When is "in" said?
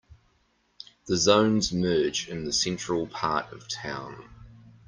2.27-2.43